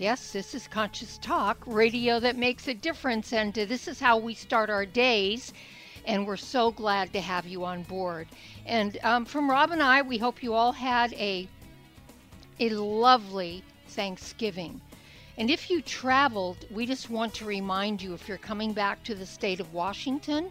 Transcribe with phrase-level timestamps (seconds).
[0.00, 4.32] Yes, this is Conscious Talk, radio that makes a difference, and this is how we
[4.32, 5.52] start our days.
[6.06, 8.26] And we're so glad to have you on board.
[8.64, 11.46] And um, from Rob and I, we hope you all had a
[12.60, 14.80] a lovely Thanksgiving.
[15.36, 19.14] And if you traveled, we just want to remind you if you're coming back to
[19.14, 20.50] the state of Washington,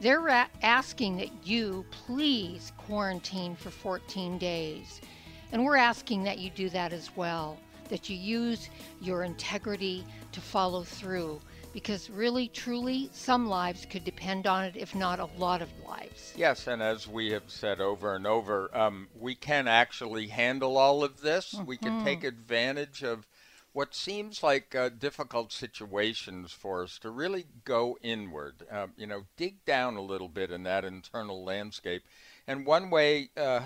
[0.00, 5.00] they're asking that you please quarantine for 14 days.
[5.50, 8.68] And we're asking that you do that as well, that you use
[9.00, 11.40] your integrity to follow through.
[11.72, 16.32] Because really, truly, some lives could depend on it, if not a lot of lives.
[16.36, 21.04] Yes, and as we have said over and over, um, we can actually handle all
[21.04, 21.54] of this.
[21.66, 23.26] We can take advantage of
[23.72, 29.24] what seems like uh, difficult situations for us to really go inward, uh, you know,
[29.36, 32.02] dig down a little bit in that internal landscape.
[32.46, 33.60] And one way, uh,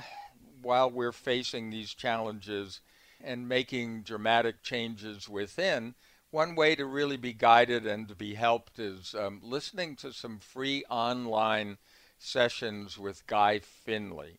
[0.60, 2.80] while we're facing these challenges
[3.24, 5.94] and making dramatic changes within,
[6.30, 10.38] one way to really be guided and to be helped is um, listening to some
[10.38, 11.76] free online
[12.18, 14.38] sessions with Guy Finley.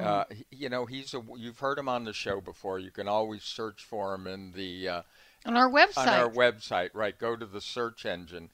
[0.00, 2.78] Uh, you know, he's a you've heard him on the show before.
[2.78, 5.02] You can always search for him in the uh,
[5.44, 5.98] On our website.
[5.98, 7.18] on our website, right?
[7.18, 8.50] Go to the search engine.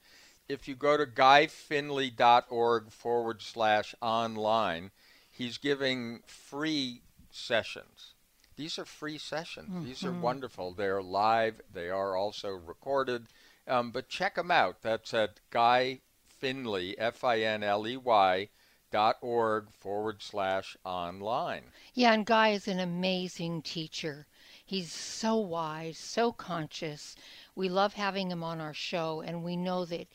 [0.49, 4.91] If you go to guyfinley.org forward slash online,
[5.31, 8.15] he's giving free sessions.
[8.61, 9.83] These are free sessions.
[9.83, 10.71] These are wonderful.
[10.71, 11.61] They're live.
[11.73, 13.25] They are also recorded.
[13.67, 14.83] Um, but check them out.
[14.83, 18.49] That's at Guy Finley, F I N L E Y,
[18.91, 21.71] dot org forward slash online.
[21.95, 24.27] Yeah, and Guy is an amazing teacher.
[24.63, 27.15] He's so wise, so conscious.
[27.55, 30.07] We love having him on our show, and we know that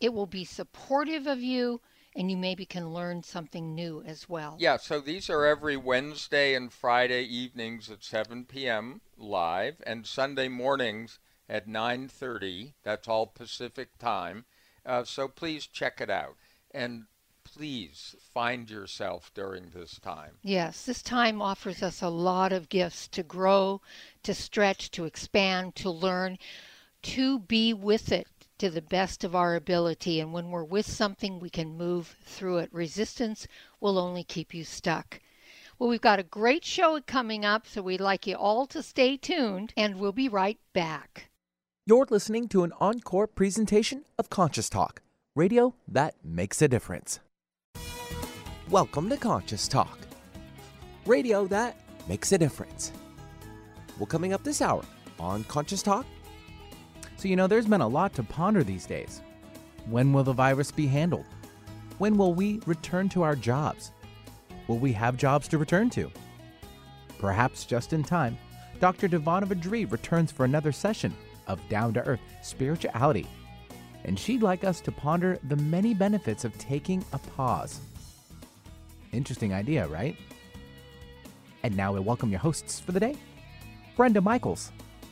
[0.00, 1.82] it will be supportive of you,
[2.16, 4.56] and you maybe can learn something new as well.
[4.58, 9.02] Yeah, so these are every Wednesday and Friday evenings at 7 p.m.
[9.18, 11.18] live, and Sunday mornings
[11.48, 12.72] at 9:30.
[12.82, 14.46] That's all Pacific time.
[14.84, 16.36] Uh, so please check it out,
[16.70, 17.04] and
[17.44, 20.38] please find yourself during this time.
[20.42, 23.82] Yes, this time offers us a lot of gifts to grow,
[24.22, 26.38] to stretch, to expand, to learn,
[27.02, 28.26] to be with it
[28.58, 30.20] to the best of our ability.
[30.20, 32.72] And when we're with something, we can move through it.
[32.72, 33.46] Resistance
[33.80, 35.20] will only keep you stuck.
[35.78, 39.18] Well, we've got a great show coming up, so we'd like you all to stay
[39.18, 41.28] tuned, and we'll be right back.
[41.84, 45.02] You're listening to an encore presentation of Conscious Talk,
[45.34, 47.20] radio that makes a difference.
[48.70, 49.98] Welcome to Conscious Talk,
[51.04, 51.78] radio that
[52.08, 52.90] makes a difference.
[53.98, 54.82] Well, coming up this hour
[55.20, 56.06] on Conscious Talk,
[57.16, 59.22] So, you know, there's been a lot to ponder these days.
[59.86, 61.24] When will the virus be handled?
[61.98, 63.92] When will we return to our jobs?
[64.68, 66.10] Will we have jobs to return to?
[67.18, 68.36] Perhaps just in time,
[68.80, 69.08] Dr.
[69.08, 71.14] Devana Vadri returns for another session
[71.46, 73.26] of Down to Earth Spirituality.
[74.04, 77.80] And she'd like us to ponder the many benefits of taking a pause.
[79.12, 80.16] Interesting idea, right?
[81.66, 83.16] and now we welcome your hosts for the day,
[83.96, 84.70] Brenda Michaels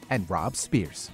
[0.08, 1.10] and Rob Spears.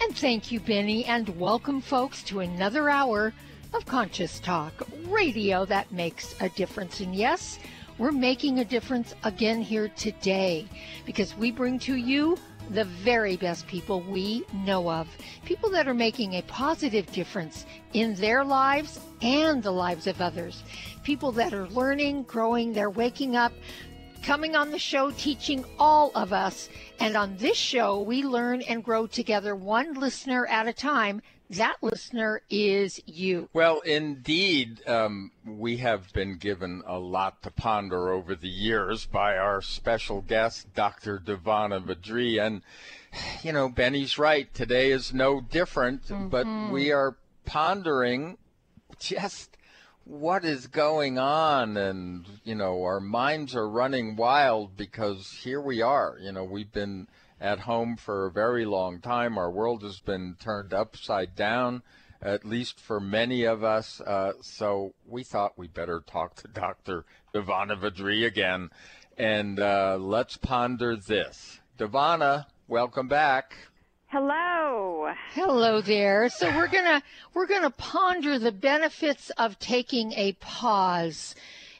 [0.00, 3.32] And thank you, Benny, and welcome, folks, to another hour
[3.72, 4.72] of Conscious Talk,
[5.06, 7.00] radio that makes a difference.
[7.00, 7.58] And yes,
[7.96, 10.66] we're making a difference again here today
[11.06, 12.36] because we bring to you
[12.70, 15.08] the very best people we know of.
[15.44, 20.64] People that are making a positive difference in their lives and the lives of others.
[21.02, 23.52] People that are learning, growing, they're waking up,
[24.24, 26.68] coming on the show, teaching all of us.
[26.98, 31.20] And on this show, we learn and grow together, one listener at a time.
[31.50, 33.50] That listener is you.
[33.52, 39.36] Well, indeed, um, we have been given a lot to ponder over the years by
[39.36, 41.18] our special guest, Dr.
[41.18, 42.44] Devana Vadri.
[42.44, 42.62] And,
[43.42, 44.52] you know, Benny's right.
[44.54, 48.38] Today is no different, but we are pondering
[48.98, 49.54] just
[50.04, 51.76] what is going on.
[51.76, 56.16] And, you know, our minds are running wild because here we are.
[56.20, 57.08] You know, we've been
[57.40, 59.38] at home for a very long time.
[59.38, 61.82] Our world has been turned upside down
[62.24, 64.00] at least for many of us.
[64.00, 67.04] Uh, so we thought we better talk to Dr.
[67.34, 68.70] Devana Vadri again.
[69.18, 71.60] And uh, let's ponder this.
[71.78, 73.54] Devana, welcome back.
[74.18, 75.12] Hello.
[75.32, 76.28] Hello there.
[76.28, 77.02] So we're going to
[77.34, 81.34] we're going to ponder the benefits of taking a pause.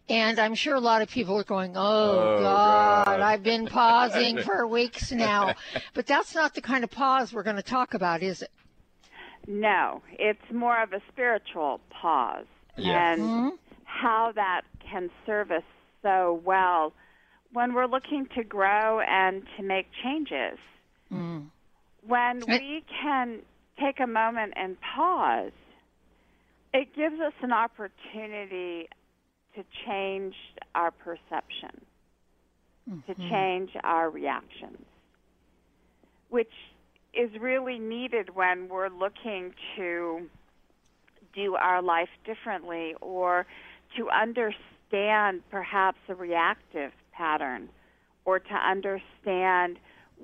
[0.08, 1.82] And I'm sure a lot of people are going, "Oh,
[2.18, 5.54] Oh, God, God." I've been pausing for weeks now."
[5.94, 8.50] But that's not the kind of pause we're going to talk about, is it?
[9.46, 12.46] No, it's more of a spiritual pause
[12.76, 13.12] Yeah.
[13.12, 13.58] and Mhm.
[13.84, 15.62] how that can serve us
[16.02, 16.94] so well
[17.52, 20.58] when we're looking to grow and to make changes.
[21.12, 21.50] Mm.
[22.06, 23.40] When we can
[23.80, 25.52] take a moment and pause,
[26.72, 28.88] it gives us an opportunity
[29.54, 30.34] to change
[30.74, 31.80] our perception,
[32.86, 33.30] to mm-hmm.
[33.30, 34.84] change our reactions,
[36.28, 36.52] which
[37.14, 40.28] is really needed when we're looking to
[41.34, 43.46] do our life differently or
[43.96, 47.68] to understand perhaps a reactive pattern
[48.24, 49.78] or to understand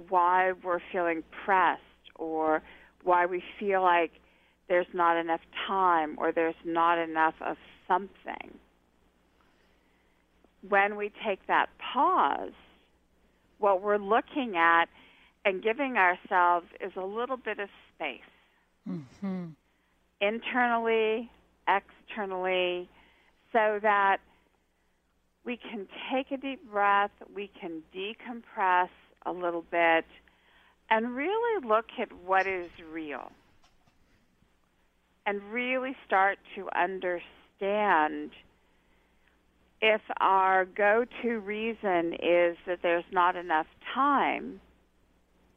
[0.09, 1.81] why we're feeling pressed
[2.17, 2.63] or
[3.03, 4.13] why we feel like
[4.69, 7.57] there's not enough time or there's not enough of
[7.89, 8.59] something.
[10.69, 12.53] When we take that pause,
[13.59, 14.87] what we're looking at
[15.45, 18.21] and giving ourselves is a little bit of space
[18.89, 19.49] Mm-hmm.
[20.21, 21.31] internally,
[21.69, 22.89] externally,
[23.53, 24.19] so that
[25.45, 28.89] we can take a deep breath, we can decompress
[29.27, 30.05] a little bit,
[30.89, 33.31] and really look at what is real.
[35.27, 38.31] And really start to understand
[39.81, 44.61] if our go to reason is that there's not enough time,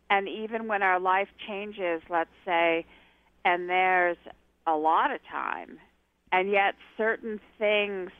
[0.10, 2.86] and even when our life changes, let's say,
[3.44, 4.18] and there's
[4.68, 5.77] a lot of time,
[6.31, 8.12] and yet certain things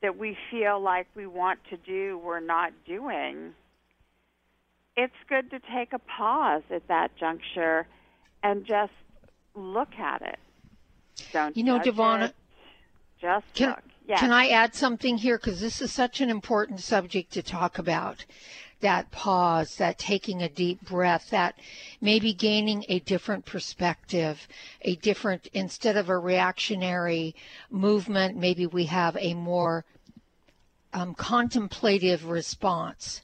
[0.00, 3.52] that we feel like we want to do we're not doing,
[4.98, 7.86] it's good to take a pause at that juncture
[8.42, 8.92] and just
[9.54, 10.38] look at it.
[11.32, 12.34] Don't You know, Devonna, it.
[13.20, 13.82] just Can, look.
[14.08, 14.18] Yes.
[14.18, 15.38] can I add something here?
[15.38, 18.24] Because this is such an important subject to talk about.
[18.80, 21.54] That pause, that taking a deep breath, that
[22.00, 24.48] maybe gaining a different perspective,
[24.82, 27.36] a different, instead of a reactionary
[27.70, 29.84] movement, maybe we have a more
[30.92, 33.22] um, contemplative response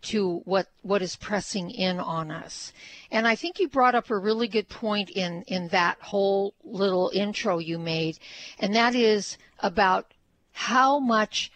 [0.00, 2.72] to what what is pressing in on us.
[3.10, 7.10] And I think you brought up a really good point in in that whole little
[7.12, 8.18] intro you made,
[8.58, 10.12] and that is about
[10.52, 11.50] how much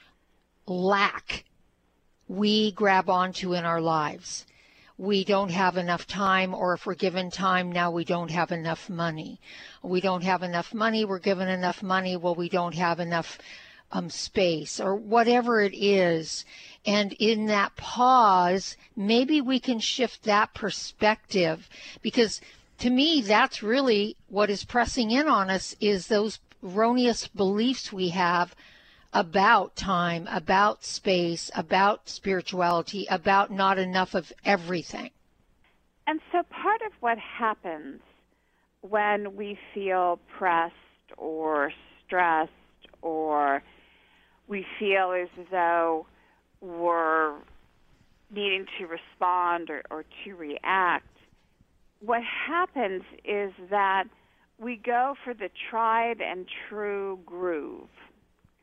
[0.67, 1.44] lack
[2.29, 4.47] we grab onto in our lives.
[4.99, 8.89] We don't have enough time, or if we're given time, now we don't have enough
[8.89, 9.41] money.
[9.83, 13.39] We don't have enough money, we're given enough money, well, we don't have enough
[13.91, 16.44] um, space, or whatever it is.
[16.84, 21.69] And in that pause, maybe we can shift that perspective
[22.02, 22.40] because
[22.79, 28.08] to me, that's really what is pressing in on us is those erroneous beliefs we
[28.08, 28.56] have
[29.12, 35.11] about time, about space, about spirituality, about not enough of everything.
[36.06, 38.00] And so part of what happens
[38.81, 40.75] when we feel pressed
[41.17, 41.73] or
[42.05, 42.50] stressed
[43.00, 43.62] or
[44.49, 46.06] we feel as though
[46.62, 47.35] we're
[48.31, 51.06] needing to respond or, or to react,
[52.00, 54.05] what happens is that
[54.59, 57.89] we go for the tried and true groove.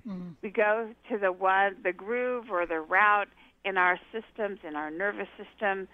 [0.08, 0.30] Mm-hmm.
[0.42, 3.28] We go to the one, the groove or the route
[3.66, 5.88] in our systems, in our nervous system,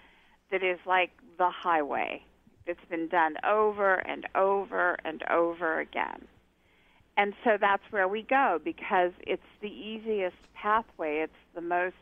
[0.50, 2.22] that is like the highway.
[2.66, 6.26] It's been done over and over and over again.
[7.16, 11.20] And so that's where we go because it's the easiest pathway.
[11.24, 11.94] It's the most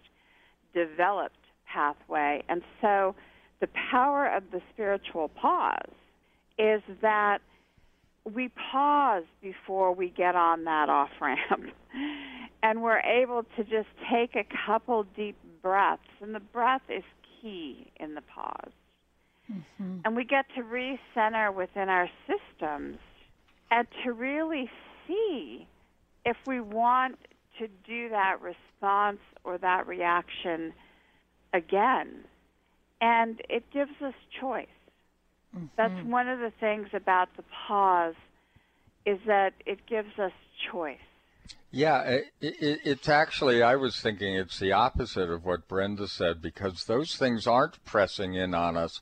[0.74, 1.36] developed
[1.72, 2.42] pathway.
[2.48, 3.14] And so
[3.60, 5.92] the power of the spiritual pause
[6.58, 7.38] is that
[8.24, 11.70] we pause before we get on that off ramp.
[12.62, 16.02] and we're able to just take a couple deep breaths.
[16.20, 17.04] And the breath is
[17.40, 18.72] key in the pause.
[19.52, 19.98] Mm-hmm.
[20.04, 22.98] And we get to recenter within our systems
[23.70, 24.70] and to really
[25.06, 25.66] see
[26.24, 27.18] if we want
[27.58, 30.72] to do that response or that reaction
[31.52, 32.24] again.
[33.00, 34.66] And it gives us choice.
[35.76, 36.10] That's mm-hmm.
[36.10, 38.14] one of the things about the pause
[39.06, 40.32] is that it gives us
[40.70, 40.98] choice.
[41.70, 46.40] Yeah, it, it, it's actually, I was thinking it's the opposite of what Brenda said
[46.40, 49.00] because those things aren't pressing in on us.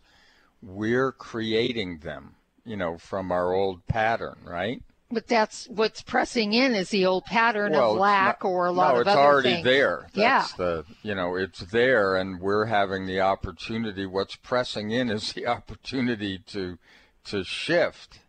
[0.63, 4.83] We're creating them, you know, from our old pattern, right?
[5.13, 8.73] But that's what's pressing in is the old pattern well, of lack not, or a
[8.73, 9.65] lot no, of it's already things.
[9.65, 10.07] there.
[10.15, 10.47] That's yeah.
[10.57, 15.47] the you know, it's there and we're having the opportunity what's pressing in is the
[15.59, 16.79] opportunity to
[17.27, 18.21] to shift.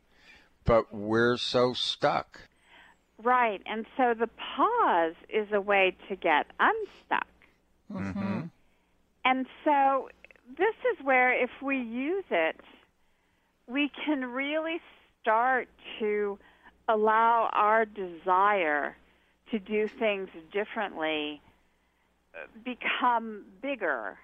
[0.66, 2.50] But we're so stuck.
[3.22, 3.62] Right.
[3.66, 7.28] And so the pause is a way to get unstuck.
[7.90, 8.42] Mm-hmm.
[9.24, 10.10] And so
[10.58, 12.60] this is where if we use it,
[13.68, 14.82] we can really
[15.22, 16.38] start to
[16.88, 18.96] allow our desire
[19.52, 21.42] to do things differently
[22.36, 24.18] uh, become bigger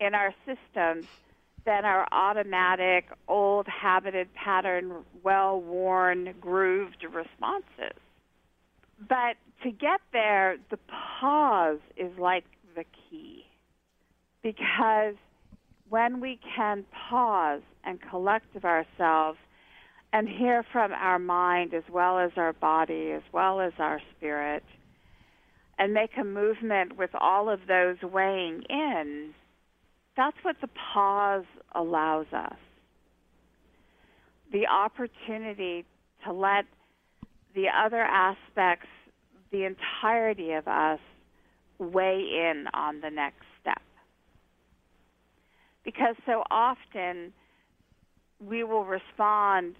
[0.00, 1.06] in our systems
[1.64, 7.98] than our automatic, old, habited pattern, well worn, grooved responses.
[9.08, 10.78] But to get there, the
[11.20, 13.44] pause is like the key.
[14.42, 15.16] Because
[15.88, 19.38] when we can pause and collect of ourselves
[20.12, 24.62] and hear from our mind as well as our body, as well as our spirit,
[25.78, 29.34] and make a movement with all of those weighing in,
[30.16, 31.44] that's what the pause
[31.74, 32.56] allows us.
[34.52, 35.84] The opportunity
[36.24, 36.64] to let
[37.54, 38.88] the other aspects,
[39.50, 41.00] the entirety of us,
[41.78, 43.82] weigh in on the next step.
[45.84, 47.32] Because so often
[48.40, 49.74] we will respond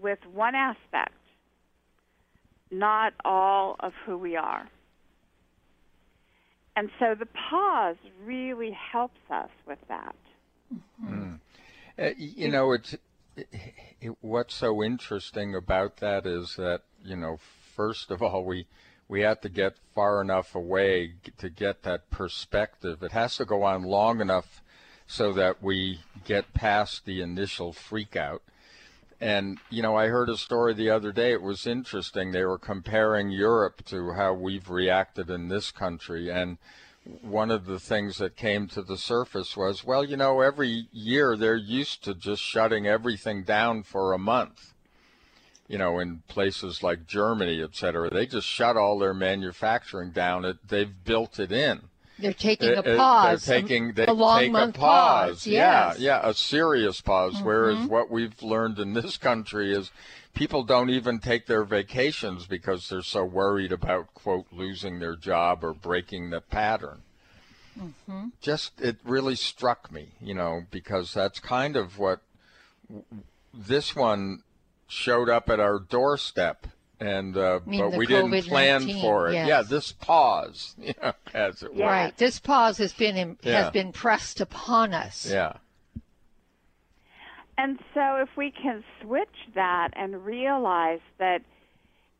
[0.00, 1.14] with one aspect,
[2.70, 4.68] not all of who we are.
[6.76, 10.16] And so the pause really helps us with that.
[11.02, 11.38] Mm.
[11.96, 12.96] Uh, you know, it's
[13.36, 13.48] it,
[14.00, 17.38] it, what's so interesting about that is that you know,
[17.76, 18.66] first of all, we
[19.06, 23.02] we have to get far enough away to get that perspective.
[23.02, 24.62] It has to go on long enough
[25.06, 28.42] so that we get past the initial freak out.
[29.24, 31.32] And, you know, I heard a story the other day.
[31.32, 32.30] It was interesting.
[32.30, 36.30] They were comparing Europe to how we've reacted in this country.
[36.30, 36.58] And
[37.22, 41.38] one of the things that came to the surface was, well, you know, every year
[41.38, 44.74] they're used to just shutting everything down for a month.
[45.68, 50.44] You know, in places like Germany, et cetera, they just shut all their manufacturing down.
[50.44, 51.84] It, they've built it in.
[52.18, 53.44] They're taking a Uh, pause.
[53.44, 55.46] They're taking they a long take month a pause.
[55.46, 55.98] Yes.
[55.98, 57.34] Yeah, yeah, a serious pause.
[57.34, 57.44] Mm-hmm.
[57.44, 59.90] Whereas what we've learned in this country is
[60.34, 65.64] people don't even take their vacations because they're so worried about quote losing their job
[65.64, 67.02] or breaking the pattern.
[67.78, 68.28] Mm-hmm.
[68.40, 72.20] Just it really struck me, you know, because that's kind of what
[72.88, 73.04] w-
[73.52, 74.42] this one
[74.86, 76.68] showed up at our doorstep
[77.00, 79.34] and uh, mean but the we didn't plan for it.
[79.34, 79.48] yes.
[79.48, 81.84] Yeah, this pause, you know, as it were.
[81.84, 82.16] Right.
[82.16, 83.64] This pause has been in, Yeah.
[83.64, 85.28] has been pressed upon us.
[85.30, 85.54] Yeah.
[87.56, 91.42] And so, if we can switch that and realize that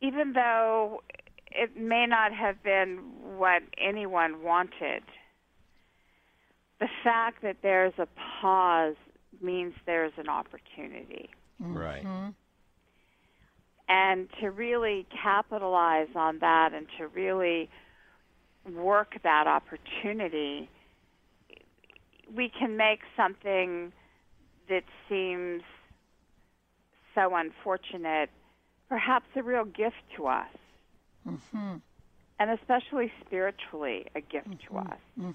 [0.00, 1.02] even though
[1.50, 2.98] it may not have been
[3.36, 5.02] what anyone wanted,
[6.78, 8.06] the fact that there's a
[8.40, 8.96] pause
[9.40, 11.30] means there's an opportunity.
[11.58, 12.04] Right.
[13.88, 17.68] And to really capitalize on that and to really
[18.72, 20.70] work that opportunity,
[22.34, 23.92] we can make something
[24.68, 25.62] that seems
[27.14, 28.30] so unfortunate
[28.88, 30.48] perhaps a real gift to us.
[31.28, 31.76] Mm-hmm.
[32.38, 35.24] And especially spiritually, a gift to mm-hmm.
[35.24, 35.34] us.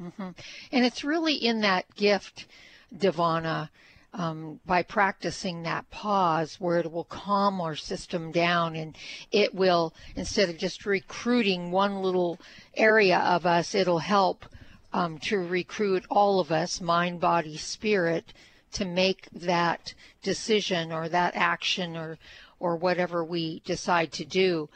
[0.00, 0.28] Mm-hmm.
[0.72, 2.46] And it's really in that gift,
[2.94, 3.68] Divana,
[4.14, 8.96] um, by practicing that pause where it will calm our system down and
[9.30, 12.38] it will, instead of just recruiting one little
[12.74, 14.46] area of us, it'll help
[14.92, 18.32] um, to recruit all of us, mind, body, spirit,
[18.72, 22.18] to make that decision or that action or,
[22.58, 24.68] or whatever we decide to do.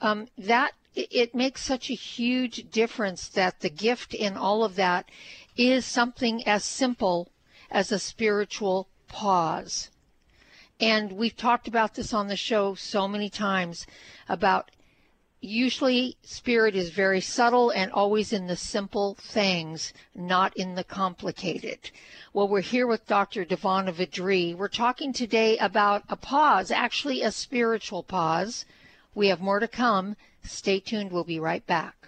[0.00, 4.76] Um, that it it makes such a huge difference that the gift in all of
[4.76, 5.10] that
[5.56, 7.28] is something as simple
[7.70, 9.90] as a spiritual pause.
[10.80, 13.86] And we've talked about this on the show so many times
[14.28, 14.70] about
[15.40, 21.90] usually spirit is very subtle and always in the simple things, not in the complicated.
[22.32, 23.44] Well, we're here with Dr.
[23.44, 24.54] Devana Vidri.
[24.54, 28.64] We're talking today about a pause, actually a spiritual pause.
[29.14, 30.16] We have more to come.
[30.44, 31.12] Stay tuned.
[31.12, 32.07] We'll be right back.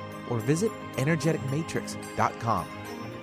[0.29, 2.67] or visit energeticmatrix.com.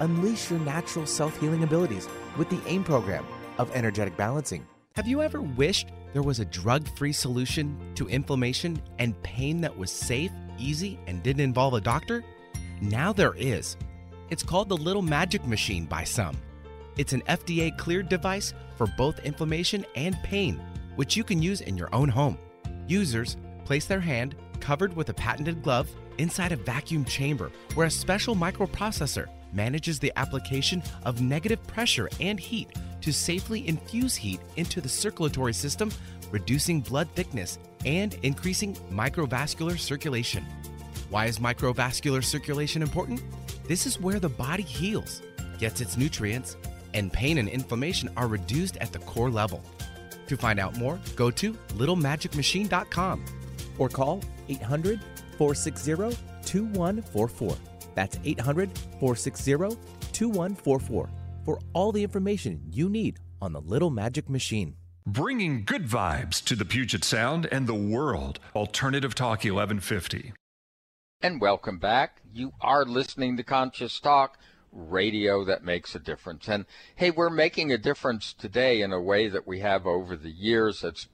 [0.00, 3.26] Unleash your natural self healing abilities with the AIM program
[3.58, 4.66] of energetic balancing.
[4.94, 9.76] Have you ever wished there was a drug free solution to inflammation and pain that
[9.76, 12.24] was safe, easy, and didn't involve a doctor?
[12.80, 13.76] Now there is.
[14.30, 16.37] It's called the Little Magic Machine by some.
[16.96, 20.61] It's an FDA cleared device for both inflammation and pain,
[20.96, 22.37] which you can use in your own home.
[22.88, 27.90] Users place their hand, covered with a patented glove, inside a vacuum chamber where a
[27.90, 32.68] special microprocessor manages the application of negative pressure and heat
[33.00, 35.90] to safely infuse heat into the circulatory system,
[36.31, 40.44] reducing blood thickness and increasing microvascular circulation.
[41.11, 43.22] Why is microvascular circulation important?
[43.66, 45.22] This is where the body heals,
[45.59, 46.57] gets its nutrients,
[46.94, 49.62] and pain and inflammation are reduced at the core level.
[50.26, 53.24] To find out more, go to littlemagicmachine.com
[53.78, 55.00] or call 800
[55.38, 57.57] 460 2144.
[57.94, 59.53] That's 800 460
[60.12, 61.09] 2144
[61.44, 64.77] for all the information you need on the Little Magic Machine.
[65.07, 68.40] Bringing good vibes to the Puget Sound and the world.
[68.55, 70.35] Alternative Talk 1150.
[71.22, 72.20] And welcome back.
[72.33, 74.38] You are listening to Conscious Talk,
[74.70, 76.48] radio that makes a difference.
[76.48, 80.31] And hey, we're making a difference today in a way that we have over the
[80.31, 81.09] years that's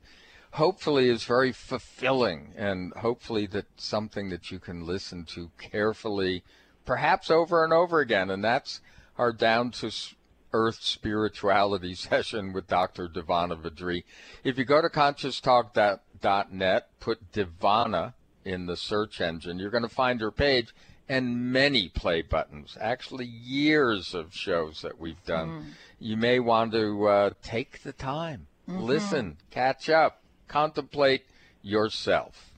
[0.55, 6.45] hopefully is very fulfilling and hopefully that something that you can listen to carefully,
[6.85, 8.31] perhaps over and over again.
[8.31, 8.81] And that's
[9.19, 9.91] our down to
[10.53, 13.09] earth spirituality session with Dr.
[13.09, 14.05] Divana Vadri.
[14.45, 18.15] If you go to conscioustalk.net, put Divana
[18.45, 20.73] in the search engine, you're going to find her page
[21.09, 22.79] and many play buttons.
[22.81, 25.49] Actually, years of shows that we've done.
[25.49, 25.65] Mm.
[25.99, 28.83] You may want to uh, take the time, mm-hmm.
[28.83, 31.25] listen, catch up, contemplate
[31.63, 32.51] yourself.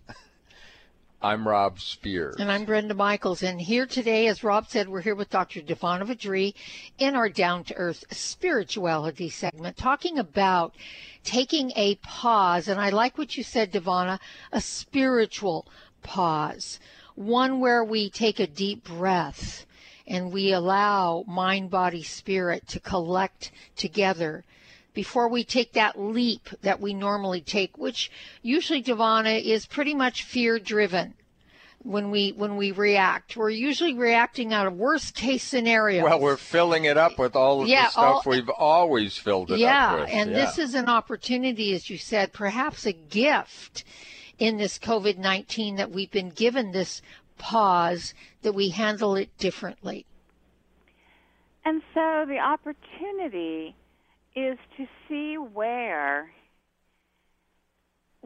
[1.22, 2.36] I'm Rob Spears.
[2.38, 3.42] And I'm Brenda Michaels.
[3.42, 5.60] And here today, as Rob said, we're here with Dr.
[5.60, 6.54] Devana Vadri
[6.98, 10.74] in our Down to Earth Spirituality segment, talking about
[11.24, 12.68] taking a pause.
[12.68, 14.20] And I like what you said, Devana,
[14.52, 15.66] a spiritual
[16.02, 16.78] pause,
[17.14, 19.64] one where we take a deep breath
[20.06, 24.44] and we allow mind, body, spirit to collect together
[24.96, 30.22] before we take that leap that we normally take, which usually, Devana, is pretty much
[30.22, 31.12] fear driven.
[31.82, 36.02] When we when we react, we're usually reacting out of worst case scenario.
[36.02, 39.52] Well, we're filling it up with all of Yeah, the stuff all- we've always filled
[39.52, 40.08] it yeah, up with.
[40.10, 40.36] and yeah.
[40.46, 43.84] this is an opportunity, as you said, perhaps a gift
[44.38, 47.02] in this COVID 19 that we've been given this
[47.36, 50.06] pause, that we handle it differently.
[51.66, 53.76] And so the opportunity
[54.36, 56.30] is to see where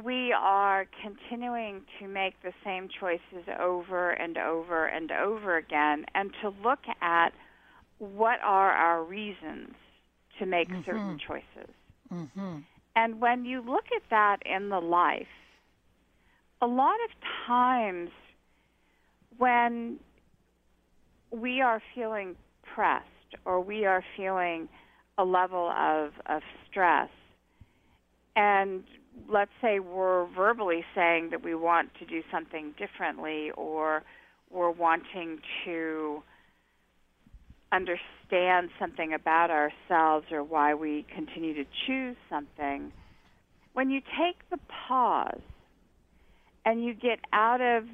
[0.02, 6.30] we are continuing to make the same choices over and over and over again, and
[6.42, 7.32] to look at
[7.98, 9.74] what are our reasons
[10.38, 11.70] to make certain choices.
[12.12, 12.58] Mm-hmm.
[12.96, 15.26] And when you look at that in the life,
[16.62, 17.10] a lot of
[17.46, 18.10] times
[19.38, 19.98] when
[21.30, 22.36] we are feeling
[22.74, 23.06] pressed
[23.44, 24.68] or we are feeling
[25.18, 27.10] a level of, of stress,
[28.36, 28.84] and
[29.28, 34.02] let's say we're verbally saying that we want to do something differently or
[34.50, 36.22] we're wanting to
[37.72, 42.92] understand something about ourselves or why we continue to choose something,
[43.72, 45.40] when you take the pause
[46.64, 47.84] and you get out of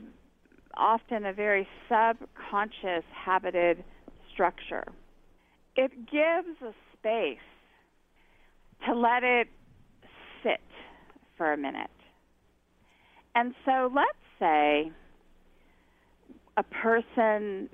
[0.75, 3.85] often a very subconscious habited
[4.33, 4.85] structure,
[5.77, 6.73] it gives a
[7.07, 7.39] space
[8.87, 9.49] to let it
[10.43, 10.61] sit
[11.37, 11.91] for a minute.
[13.35, 14.91] And so let's say
[16.57, 17.69] a person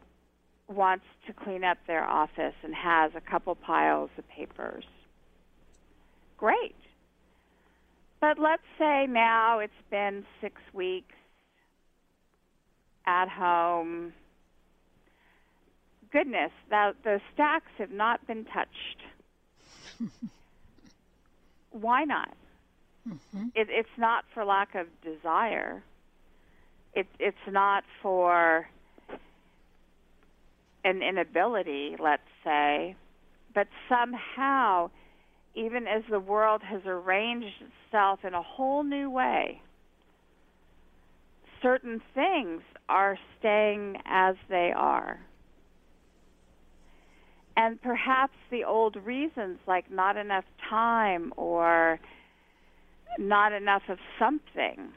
[0.68, 4.84] wants to clean up their office and has a couple piles of papers.
[6.36, 6.74] Great.
[8.20, 11.14] But let's say now it's been six weeks
[13.06, 14.12] at home.
[16.12, 19.11] Goodness, the, the stacks have not been touched.
[21.70, 22.34] Why not?
[23.08, 23.48] Mm-hmm.
[23.54, 25.82] It, it's not for lack of desire.
[26.94, 28.68] It, it's not for
[30.84, 32.96] an inability, let's say,
[33.54, 34.90] but somehow,
[35.54, 39.60] even as the world has arranged itself in a whole new way,
[41.62, 45.20] certain things are staying as they are.
[47.56, 52.00] And perhaps the old reasons, like not enough time or
[53.18, 54.90] not enough of something,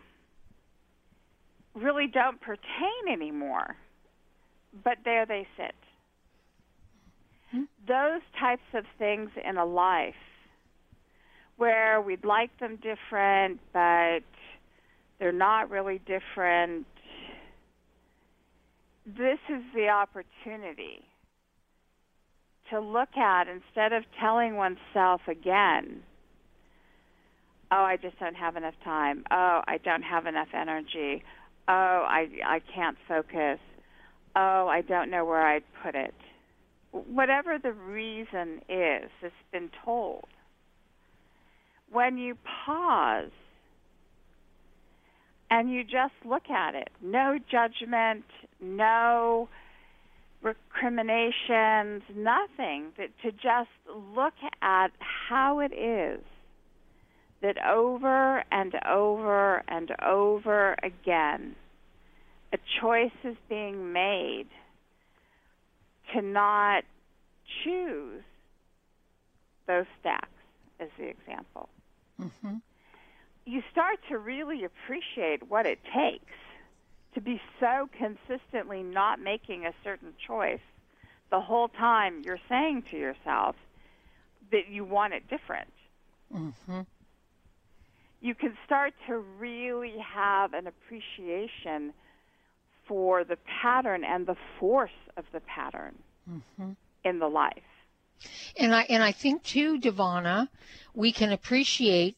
[1.73, 3.75] really don't pertain anymore.
[4.83, 5.75] But there they sit.
[7.51, 7.63] Hmm?
[7.87, 10.13] Those types of things in a life
[11.57, 14.23] where we'd like them different, but
[15.19, 16.85] they're not really different.
[19.05, 21.05] This is the opportunity
[22.69, 26.01] to look at instead of telling oneself again,
[27.71, 29.23] oh, I just don't have enough time.
[29.31, 31.23] Oh, I don't have enough energy.
[31.67, 33.59] Oh, I I can't focus.
[34.35, 36.13] Oh, I don't know where I'd put it.
[36.91, 40.25] Whatever the reason is that's been told.
[41.91, 43.31] When you pause
[45.49, 48.25] and you just look at it, no judgment,
[48.61, 49.47] no
[50.45, 53.69] recriminations, nothing, that to just
[54.15, 56.21] look at how it is
[57.41, 61.55] that over and over and over again
[62.53, 64.47] a choice is being made
[66.13, 66.83] to not
[67.63, 68.23] choose
[69.67, 70.29] those stacks
[70.79, 71.67] as the example.
[72.21, 72.55] Mm-hmm.
[73.45, 76.31] You start to really appreciate what it takes
[77.15, 80.59] to be so consistently not making a certain choice
[81.31, 83.55] the whole time you're saying to yourself
[84.51, 85.71] that you want it different.
[86.33, 86.81] Mm-hmm.
[88.21, 91.93] You can start to really have an appreciation
[92.87, 95.95] for the pattern and the force of the pattern
[96.29, 96.71] Mm-hmm.
[97.03, 97.53] in the life.
[98.57, 100.47] And I and I think too, Devana,
[100.95, 102.17] we can appreciate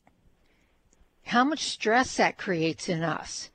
[1.25, 3.49] how much stress that creates in us.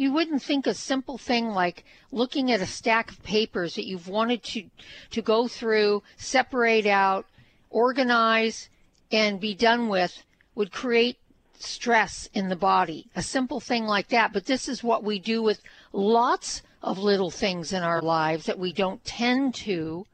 [0.00, 4.08] You wouldn't think a simple thing like looking at a stack of papers that you've
[4.08, 4.64] wanted to
[5.10, 7.26] to go through, separate out,
[7.68, 8.70] organize,
[9.12, 11.18] and be done with would create
[11.58, 13.08] stress in the body.
[13.14, 14.32] A simple thing like that.
[14.32, 15.60] But this is what we do with
[15.92, 20.06] lots of little things in our lives that we don't tend to.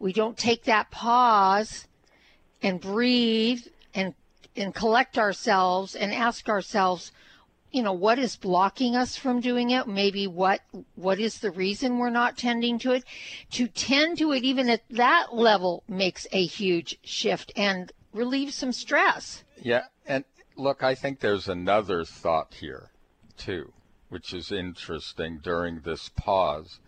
[0.00, 1.86] We don't take that pause
[2.60, 4.14] and breathe and
[4.56, 7.12] and collect ourselves and ask ourselves,
[7.74, 9.88] you know, what is blocking us from doing it?
[9.88, 10.60] Maybe what
[10.94, 13.04] what is the reason we're not tending to it?
[13.50, 18.70] To tend to it even at that level makes a huge shift and relieves some
[18.70, 19.42] stress.
[19.60, 20.24] Yeah, and
[20.56, 22.90] look, I think there's another thought here
[23.36, 23.72] too,
[24.08, 26.78] which is interesting during this pause.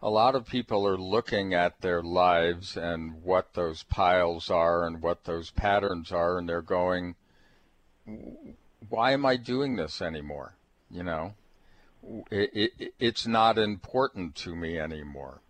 [0.00, 5.02] A lot of people are looking at their lives and what those piles are and
[5.02, 7.16] what those patterns are, and they're going,
[8.88, 10.54] why am I doing this anymore?
[10.90, 11.34] You know,
[12.30, 15.40] it, it, it's not important to me anymore.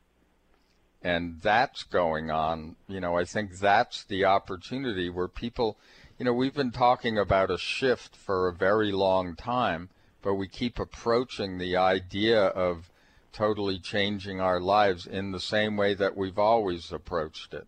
[1.03, 2.77] And that's going on.
[2.89, 5.79] You know, I think that's the opportunity where people,
[6.19, 9.89] you know, we've been talking about a shift for a very long time,
[10.21, 12.91] but we keep approaching the idea of
[13.33, 17.67] totally changing our lives in the same way that we've always approached it.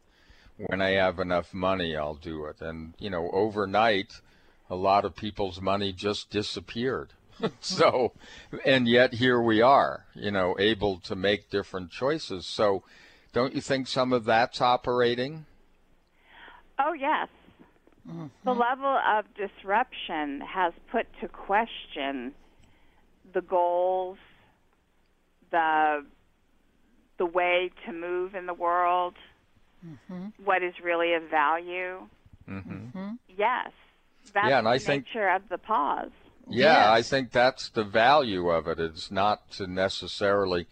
[0.59, 2.61] When I have enough money, I'll do it.
[2.61, 4.21] And, you know, overnight,
[4.73, 7.13] a lot of people's money just disappeared.
[7.61, 8.13] so,
[8.65, 12.47] and yet here we are, you know, able to make different choices.
[12.47, 12.83] So,
[13.35, 15.45] don't you think some of that's operating?
[16.79, 17.29] Oh, yes.
[18.09, 18.27] Mm-hmm.
[18.45, 22.33] The level of disruption has put to question
[23.35, 24.17] the goals,
[25.51, 26.05] the
[27.19, 29.15] the way to move in the world,
[29.87, 30.29] mm-hmm.
[30.43, 32.01] what is really of value.
[32.49, 33.11] Mm-hmm.
[33.29, 33.71] Yes,
[34.31, 36.11] that's yeah, and I think, nature of the pause.
[36.49, 36.87] Yeah, yes.
[36.87, 38.79] I think that's the value of it.
[38.79, 40.67] It's not to necessarily.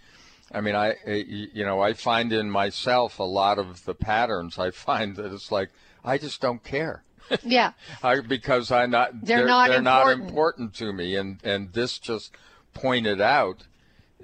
[0.53, 4.59] I mean, I eh, you know I find in myself a lot of the patterns.
[4.59, 5.71] I find that it's like
[6.05, 7.05] I just don't care.
[7.43, 7.73] Yeah.
[8.03, 10.21] I, because I not they're, they're not they're important.
[10.21, 12.35] not important to me, and and this just
[12.75, 13.67] pointed out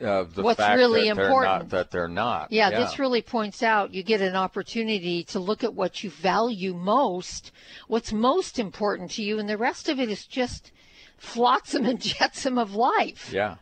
[0.00, 1.40] uh, the What's fact really that important.
[1.42, 2.52] They're not, that they're not.
[2.52, 6.10] Yeah, yeah, this really points out you get an opportunity to look at what you
[6.10, 7.52] value most,
[7.88, 10.72] what's most important to you, and the rest of it is just
[11.16, 13.32] flotsam and jetsam of life.
[13.32, 13.56] Yeah.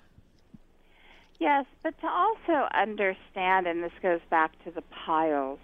[1.38, 5.58] Yes, but to also understand, and this goes back to the piles,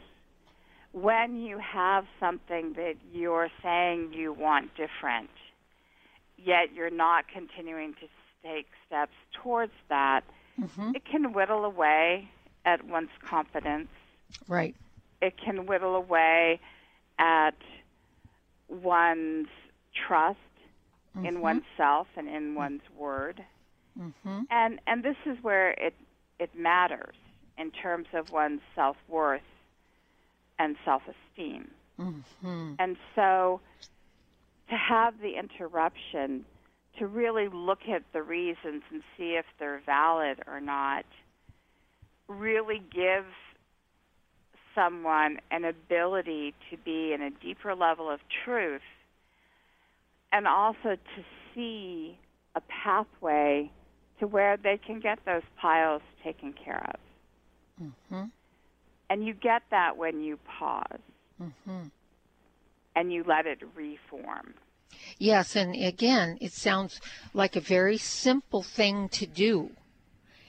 [0.93, 5.31] when you have something that you're saying you want different,
[6.37, 8.09] yet you're not continuing to
[8.43, 10.23] take steps towards that,
[10.63, 10.93] mm-hmm.
[10.95, 12.29] it can whittle away
[12.65, 13.89] at one's confidence.
[14.49, 14.75] Right.
[15.21, 16.61] It can whittle away
[17.19, 17.57] at
[18.69, 19.49] one's
[20.07, 20.39] trust
[21.17, 21.27] mm-hmm.
[21.27, 23.45] in oneself and in one's word.
[23.99, 24.43] Mm-hmm.
[24.51, 25.95] And and this is where it
[26.39, 27.17] it matters
[27.59, 29.43] in terms of one's self worth
[30.59, 31.71] and self esteem.
[31.99, 32.75] Mm-hmm.
[32.79, 33.61] And so
[34.71, 36.45] to have the interruption
[36.99, 41.05] to really look at the reasons and see if they're valid or not
[42.29, 43.33] really gives
[44.75, 48.83] someone an ability to be in a deeper level of truth
[50.33, 51.25] and also to
[51.55, 52.19] see
[52.55, 53.71] a pathway
[54.19, 57.01] to where they can get those piles taken care of.
[57.83, 58.25] Mm-hmm.
[59.09, 61.01] And you get that when you pause
[61.43, 61.89] mm-hmm.
[62.95, 64.55] and you let it reform.
[65.19, 67.01] Yes, and again, it sounds
[67.35, 69.71] like a very simple thing to do.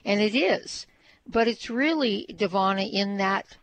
[0.04, 0.86] And it is.
[1.26, 3.56] But it's really, Devana, in that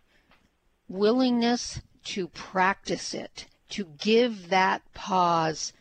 [0.88, 5.74] willingness to practice it, to give that pause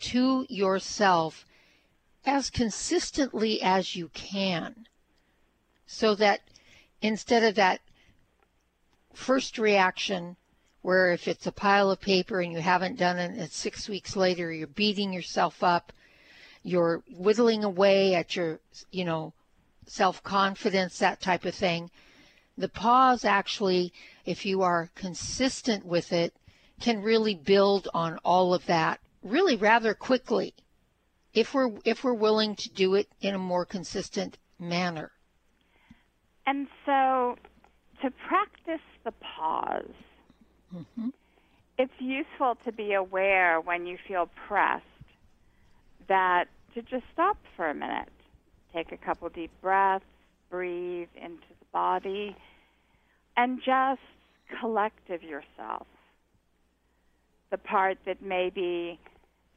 [0.00, 1.46] to yourself
[2.24, 4.86] as consistently as you can.
[5.86, 6.40] So that
[7.00, 7.80] instead of that
[9.14, 10.36] first reaction
[10.82, 14.16] where if it's a pile of paper and you haven't done it, and six weeks
[14.16, 15.92] later you're beating yourself up,
[16.62, 19.32] you're whittling away at your, you know,
[19.86, 21.90] self confidence, that type of thing.
[22.56, 23.92] The pause actually,
[24.24, 26.34] if you are consistent with it,
[26.80, 30.54] can really build on all of that really rather quickly
[31.34, 35.12] if we're if we're willing to do it in a more consistent manner.
[36.46, 37.36] And so
[38.02, 39.94] to practice the pause
[40.74, 41.08] Mm-hmm.
[41.78, 44.84] It's useful to be aware when you feel pressed
[46.08, 48.08] that to just stop for a minute,
[48.74, 50.04] take a couple deep breaths,
[50.50, 52.36] breathe into the body,
[53.36, 54.00] and just
[54.60, 55.86] collective yourself.
[57.50, 58.98] The part that maybe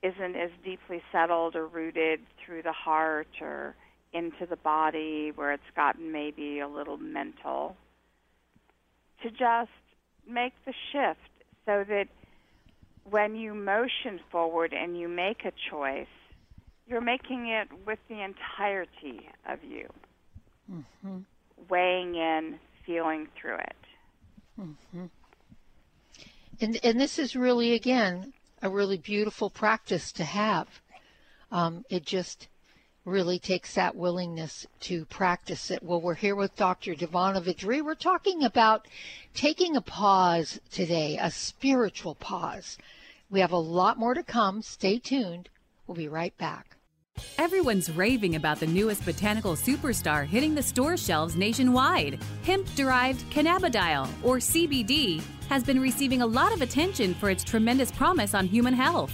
[0.01, 3.75] isn't as deeply settled or rooted through the heart or
[4.13, 7.75] into the body where it's gotten maybe a little mental.
[9.23, 9.71] To just
[10.27, 11.19] make the shift
[11.65, 12.07] so that
[13.09, 16.07] when you motion forward and you make a choice,
[16.87, 19.87] you're making it with the entirety of you,
[20.71, 21.19] mm-hmm.
[21.69, 23.75] weighing in, feeling through it.
[24.59, 25.05] Mm-hmm.
[26.61, 30.67] And and this is really again a really beautiful practice to have.
[31.51, 32.47] Um, it just
[33.05, 35.83] really takes that willingness to practice it.
[35.83, 36.95] Well, we're here with Dr.
[36.95, 37.83] Devana Vidri.
[37.83, 38.87] We're talking about
[39.33, 42.77] taking a pause today, a spiritual pause.
[43.29, 44.61] We have a lot more to come.
[44.61, 45.49] Stay tuned.
[45.85, 46.77] We'll be right back.
[47.37, 52.19] Everyone's raving about the newest botanical superstar hitting the store shelves nationwide.
[52.43, 57.91] Hemp derived cannabidiol, or CBD, has been receiving a lot of attention for its tremendous
[57.91, 59.13] promise on human health.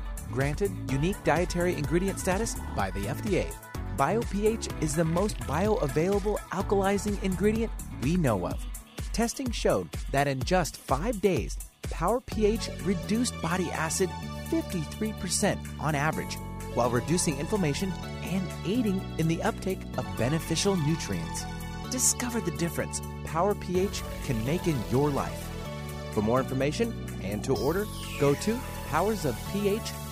[0.31, 3.53] granted unique dietary ingredient status by the FDA.
[3.97, 8.65] BioPH is the most bioavailable alkalizing ingredient we know of.
[9.13, 11.57] Testing showed that in just five days,
[11.89, 14.09] Power pH reduced body acid
[14.49, 16.35] 53% on average,
[16.73, 17.91] while reducing inflammation
[18.23, 21.43] and aiding in the uptake of beneficial nutrients.
[21.89, 25.49] Discover the difference Power pH can make in your life.
[26.13, 27.85] For more information and to order,
[28.19, 28.55] go to
[28.89, 30.00] powersofph.com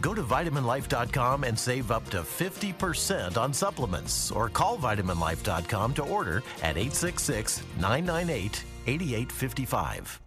[0.00, 6.38] Go to vitaminlife.com and save up to 50% on supplements or call vitaminlife.com to order
[6.62, 10.20] at 866 998 8855.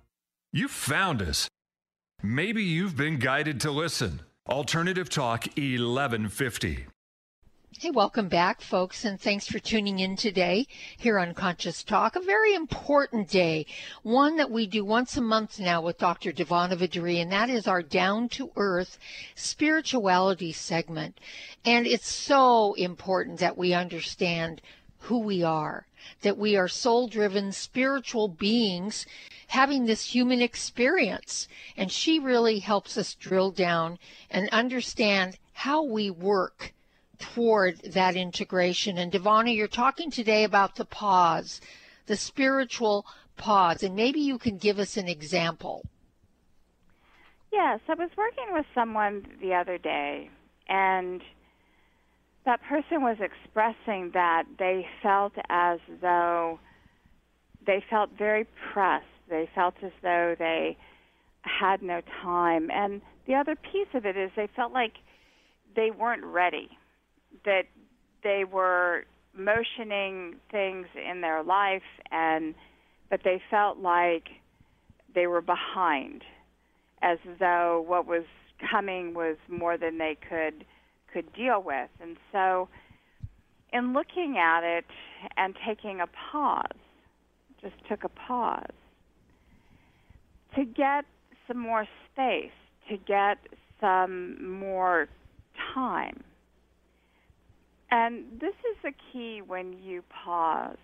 [0.54, 1.48] You found us.
[2.22, 4.22] Maybe you've been guided to listen.
[4.48, 6.91] Alternative Talk 1150.
[7.80, 10.68] Hey, welcome back, folks, and thanks for tuning in today
[10.98, 12.18] here on Conscious Talk.
[12.18, 13.66] A very important day,
[14.04, 16.34] one that we do once a month now with Dr.
[16.34, 19.00] Devana Vidri, and that is our Down to Earth
[19.36, 21.18] spirituality segment.
[21.64, 24.62] And it's so important that we understand
[25.00, 25.88] who we are,
[26.24, 29.06] that we are soul driven spiritual beings
[29.48, 31.48] having this human experience.
[31.78, 33.98] And she really helps us drill down
[34.30, 36.74] and understand how we work
[37.22, 38.98] toward that integration.
[38.98, 41.62] And Devana, you're talking today about the pause,
[42.08, 43.06] the spiritual
[43.38, 45.84] pause, and maybe you can give us an example.
[47.52, 50.30] Yes, I was working with someone the other day,
[50.68, 51.22] and
[52.46, 56.60] that person was expressing that they felt as though
[57.66, 59.06] they felt very pressed.
[59.30, 60.78] They felt as though they
[61.42, 62.70] had no time.
[62.72, 64.94] And the other piece of it is they felt like
[65.76, 66.78] they weren't ready
[67.46, 67.64] that
[68.24, 71.82] they were motioning things in their life
[72.12, 72.54] and
[73.10, 74.30] but they felt like
[75.14, 76.24] they were behind
[77.02, 78.24] as though what was
[78.72, 80.66] coming was more than they could
[81.12, 81.90] could deal with.
[82.02, 82.70] And so
[83.74, 84.86] in looking at it
[85.36, 86.66] and taking a pause
[87.62, 88.66] just took a pause
[90.56, 91.06] to get
[91.48, 92.52] some more space
[92.90, 93.38] to get
[93.80, 95.08] some more
[95.74, 96.24] time
[97.92, 100.78] and this is the key when you pause.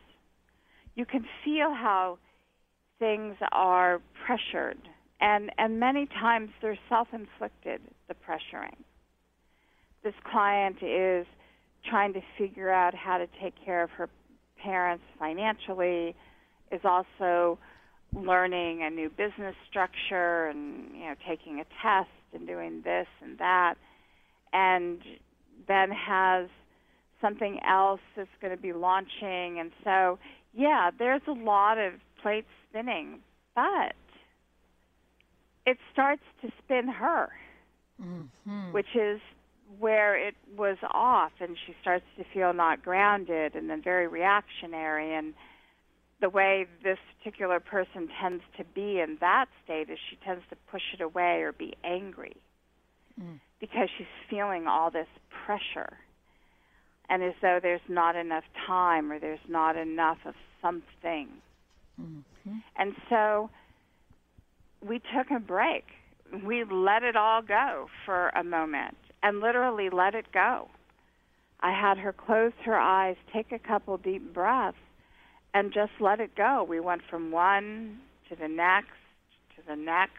[0.96, 2.18] You can feel how
[3.00, 4.78] things are pressured,
[5.22, 8.76] and, and many times they're self inflicted, the pressuring.
[10.04, 11.26] This client is
[11.90, 14.10] trying to figure out how to take care of her
[14.62, 16.16] parents financially,
[16.72, 17.58] is also
[18.14, 23.38] learning a new business structure and you know taking a test and doing this and
[23.38, 23.76] that
[24.54, 25.00] and
[25.68, 26.48] then has
[27.22, 29.60] something else that's going to be launching.
[29.60, 30.20] And so,
[30.54, 33.20] yeah, there's a lot of plates spinning,
[33.56, 33.96] but
[35.66, 37.30] it starts to spin her,
[38.02, 38.72] mm-hmm.
[38.72, 39.20] which is
[39.80, 45.14] where it was off, and she starts to feel not grounded and then very reactionary.
[45.14, 45.34] And
[46.22, 50.56] the way this particular person tends to be in that state is she tends to
[50.72, 52.38] push it away or be angry
[53.22, 53.40] mm.
[53.60, 55.08] because she's feeling all this
[55.46, 55.98] pressure
[57.10, 61.28] and as though there's not enough time or there's not enough of something.
[62.00, 62.58] Mm-hmm.
[62.78, 63.50] And so
[64.86, 65.86] we took a break.
[66.46, 70.68] We let it all go for a moment and literally let it go.
[71.62, 74.78] I had her close her eyes, take a couple deep breaths,
[75.54, 76.64] and just let it go.
[76.68, 78.00] We went from one
[78.30, 78.90] to the next,
[79.56, 80.14] to the next,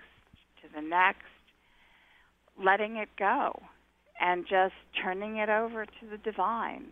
[0.63, 1.23] to the next,
[2.59, 3.63] letting it go
[4.21, 6.87] and just turning it over to the divine,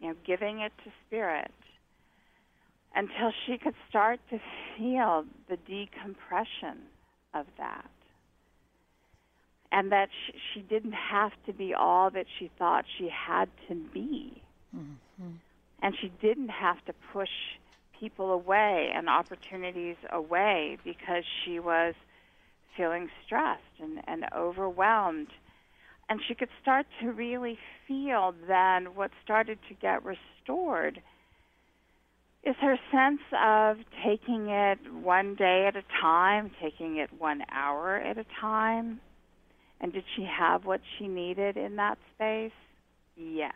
[0.00, 1.50] you know, giving it to spirit
[2.94, 4.40] until she could start to
[4.76, 6.78] feel the decompression
[7.34, 7.90] of that.
[9.72, 13.74] And that she, she didn't have to be all that she thought she had to
[13.74, 14.40] be.
[14.74, 15.32] Mm-hmm.
[15.82, 17.28] And she didn't have to push
[17.98, 21.94] people away and opportunities away because she was
[22.76, 25.28] feeling stressed and, and overwhelmed
[26.08, 31.00] and she could start to really feel then what started to get restored
[32.44, 37.96] is her sense of taking it one day at a time, taking it one hour
[37.96, 39.00] at a time.
[39.80, 42.52] And did she have what she needed in that space?
[43.16, 43.54] Yes.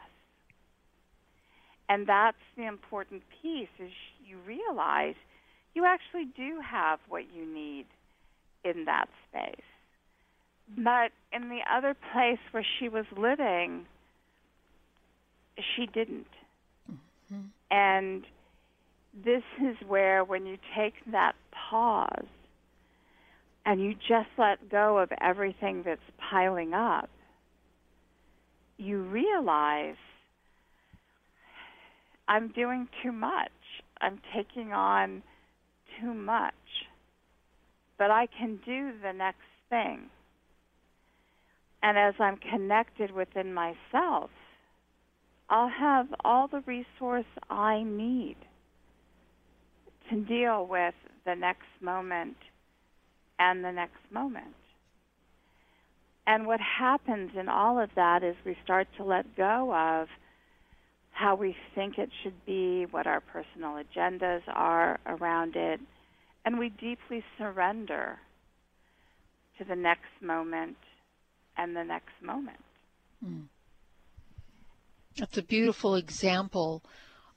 [1.88, 3.90] And that's the important piece is
[4.26, 5.14] you realize
[5.74, 7.86] you actually do have what you need
[8.64, 9.64] in that space.
[10.76, 13.86] But in the other place where she was living,
[15.74, 16.26] she didn't.
[16.90, 17.46] Mm-hmm.
[17.70, 18.24] And
[19.24, 21.34] this is where, when you take that
[21.70, 22.26] pause
[23.64, 26.00] and you just let go of everything that's
[26.30, 27.08] piling up,
[28.76, 29.96] you realize
[32.28, 33.50] I'm doing too much.
[34.00, 35.22] I'm taking on
[36.00, 36.54] too much.
[37.98, 39.38] But I can do the next
[39.70, 40.02] thing.
[41.82, 44.30] And as I'm connected within myself,
[45.50, 48.36] I'll have all the resource I need
[50.10, 52.36] to deal with the next moment
[53.38, 54.54] and the next moment.
[56.26, 60.08] And what happens in all of that is we start to let go of
[61.12, 65.80] how we think it should be, what our personal agendas are around it,
[66.44, 68.18] and we deeply surrender
[69.58, 70.76] to the next moment
[71.58, 72.58] and the next moment.
[73.24, 73.46] Mm.
[75.18, 76.82] That's a beautiful example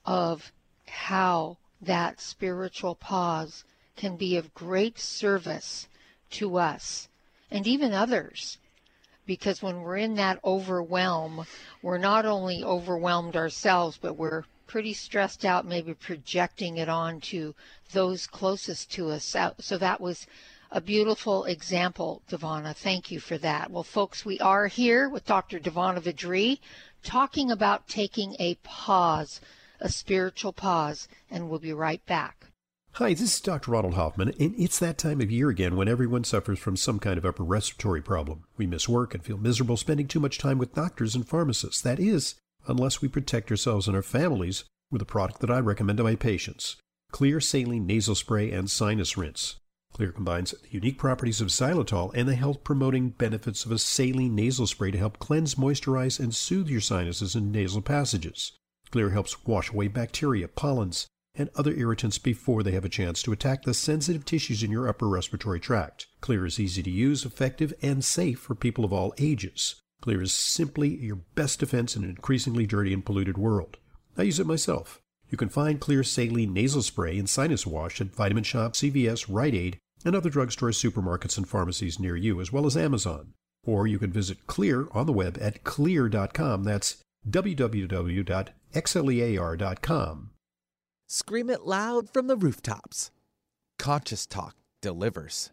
[0.06, 0.52] of
[0.86, 3.64] how that spiritual pause
[3.96, 5.88] can be of great service
[6.30, 7.08] to us
[7.50, 8.58] and even others.
[9.26, 11.44] Because when we're in that overwhelm,
[11.82, 17.52] we're not only overwhelmed ourselves, but we're pretty stressed out, maybe projecting it onto
[17.92, 19.36] those closest to us.
[19.60, 20.26] So that was
[20.72, 22.74] a beautiful example, Devana.
[22.74, 23.70] Thank you for that.
[23.70, 25.60] Well, folks, we are here with Dr.
[25.60, 26.60] Devana Vidri
[27.04, 29.40] talking about taking a pause,
[29.80, 32.46] a spiritual pause, and we'll be right back.
[32.92, 33.70] Hi, this is Dr.
[33.70, 37.18] Ronald Hoffman, and it's that time of year again when everyone suffers from some kind
[37.18, 38.44] of upper respiratory problem.
[38.56, 41.82] We miss work and feel miserable spending too much time with doctors and pharmacists.
[41.82, 42.34] That is,
[42.66, 46.16] unless we protect ourselves and our families with a product that I recommend to my
[46.16, 46.76] patients
[47.12, 49.56] Xlear Saline Nasal Spray and Sinus Rinse.
[49.94, 54.34] Xlear combines the unique properties of xylitol and the health promoting benefits of a saline
[54.34, 58.52] nasal spray to help cleanse, moisturize, and soothe your sinuses and nasal passages.
[58.90, 63.32] Xlear helps wash away bacteria, pollens, and other irritants before they have a chance to
[63.32, 66.06] attack the sensitive tissues in your upper respiratory tract.
[66.22, 69.76] Xlear is easy to use, effective, and safe for people of all ages.
[70.02, 73.76] Xlear is simply your best defense in an increasingly dirty and polluted world.
[74.16, 75.01] I use it myself.
[75.32, 79.54] You can find Xlear Saline Nasal Spray and Sinus Wash at Vitamin Shoppe, CVS, Rite
[79.54, 83.32] Aid, and other drugstores, supermarkets, and pharmacies near you, as well as Amazon.
[83.64, 86.64] Or you can visit Xlear on the web at clear.com.
[86.64, 88.30] That's www.xlear.com.
[91.08, 93.10] Scream it loud from the rooftops.
[93.78, 95.50] Conscious Talk delivers.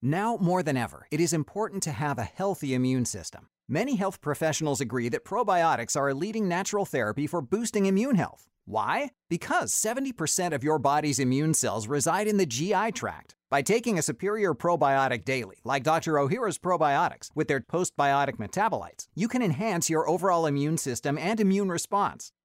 [0.00, 3.48] Now more than ever, it is important to have a healthy immune system.
[3.68, 8.48] Many health professionals agree that probiotics are a leading natural therapy for boosting immune health.
[8.64, 9.10] Why?
[9.28, 13.34] Because 70% of your body's immune cells reside in the GI tract.
[13.50, 16.14] By taking a superior probiotic daily, like Dr.
[16.14, 21.68] Ohhira's probiotics, with their postbiotic metabolites, you can enhance your overall immune system and immune
[21.68, 22.32] response.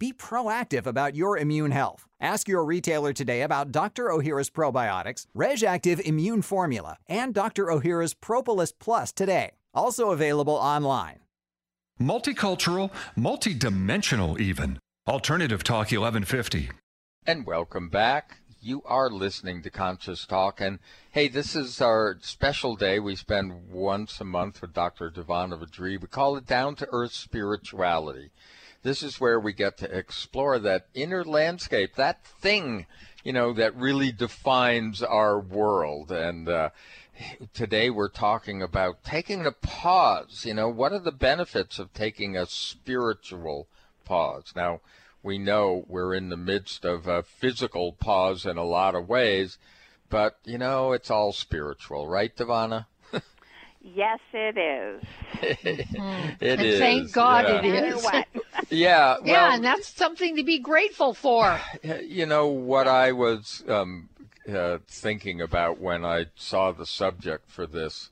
[0.00, 2.08] Be proactive about your immune health.
[2.20, 4.06] Ask your retailer today about Dr.
[4.06, 7.66] Ohhira's probiotics, Reg'Activ Immune Formula, and Dr.
[7.66, 9.52] Ohhira's Propolis Plus today.
[9.72, 11.20] Also available online.
[12.00, 14.80] Multicultural, multidimensional, even.
[15.06, 16.70] Alternative Talk 1150.
[17.24, 18.38] And welcome back.
[18.60, 20.60] You are listening to Conscious Talk.
[20.60, 20.80] And
[21.12, 22.98] hey, this is our special day.
[22.98, 25.10] We spend once a month with Dr.
[25.10, 26.00] Devana Vidri.
[26.00, 28.30] We call it Down to Earth Spirituality.
[28.84, 32.84] This is where we get to explore that inner landscape, that thing,
[33.24, 36.12] you know, that really defines our world.
[36.12, 36.68] And uh,
[37.54, 40.44] today we're talking about taking a pause.
[40.44, 43.68] You know, what are the benefits of taking a spiritual
[44.04, 44.52] pause?
[44.54, 44.82] Now,
[45.22, 49.56] we know we're in the midst of a physical pause in a lot of ways,
[50.10, 52.84] but you know, it's all spiritual, right, Devana?
[53.84, 55.02] Yes, it is.
[55.34, 56.28] Mm-hmm.
[56.40, 57.62] It and is, Thank God yeah.
[57.62, 58.06] it is.
[58.70, 61.60] yeah, well, yeah, and that's something to be grateful for.
[62.02, 64.08] You know what I was um,
[64.52, 68.10] uh, thinking about when I saw the subject for this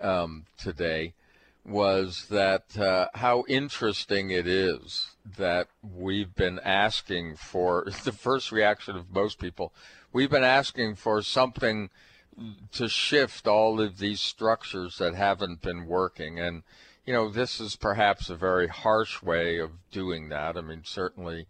[0.00, 1.14] um, today
[1.64, 8.96] was that uh, how interesting it is that we've been asking for the first reaction
[8.96, 9.72] of most people
[10.12, 11.90] we've been asking for something
[12.72, 16.38] to shift all of these structures that haven't been working.
[16.38, 16.62] And
[17.06, 20.56] you know this is perhaps a very harsh way of doing that.
[20.56, 21.46] I mean certainly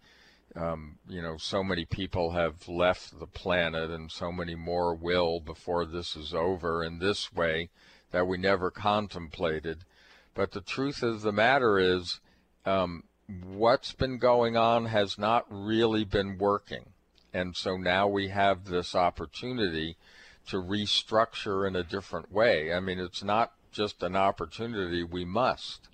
[0.57, 5.41] um, you know so many people have left the planet and so many more will
[5.41, 7.71] before this is over in this way
[8.11, 9.85] that we never contemplated.
[10.35, 12.21] But the truth of the matter is
[12.65, 13.05] um,
[13.45, 16.87] what's been going on has not really been working.
[17.33, 19.97] And so now we have this opportunity
[20.51, 22.73] to restructure in a different way.
[22.73, 25.89] I mean, it's not just an opportunity, we must.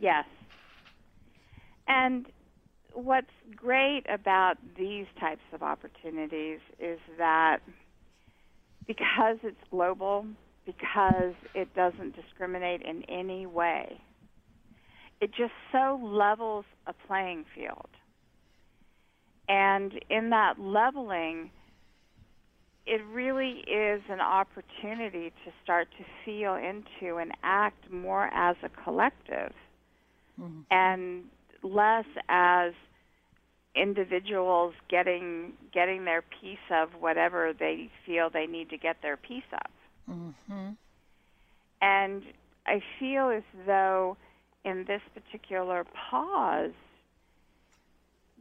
[0.00, 0.24] Yes.
[1.86, 2.26] And
[2.92, 7.58] what's great about these types of opportunities is that
[8.86, 10.26] because it's global,
[10.64, 14.00] because it doesn't discriminate in any way,
[15.20, 17.88] it just so levels a playing field.
[19.48, 21.50] And in that leveling,
[22.86, 28.68] it really is an opportunity to start to feel into and act more as a
[28.84, 29.52] collective
[30.40, 30.60] Mm-hmm.
[30.70, 31.24] and
[31.62, 32.72] less as
[33.74, 39.48] individuals getting getting their piece of whatever they feel they need to get their piece
[39.52, 40.14] of.
[40.14, 40.70] Mm-hmm.
[41.80, 42.22] And
[42.66, 44.18] I feel as though
[44.64, 46.72] in this particular pause,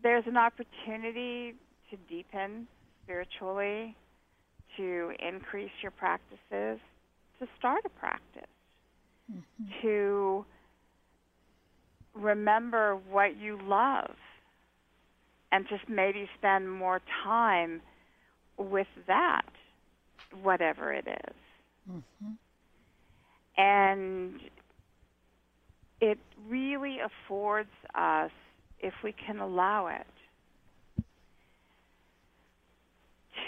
[0.03, 1.53] there's an opportunity
[1.91, 2.67] to deepen
[3.03, 3.95] spiritually,
[4.77, 6.79] to increase your practices,
[7.39, 8.43] to start a practice,
[9.31, 9.65] mm-hmm.
[9.81, 10.45] to
[12.13, 14.15] remember what you love,
[15.51, 17.81] and just maybe spend more time
[18.57, 19.45] with that,
[20.41, 21.35] whatever it is.
[21.91, 22.31] Mm-hmm.
[23.57, 24.39] And
[26.01, 26.17] it
[26.49, 28.31] really affords us,
[28.79, 30.07] if we can allow it,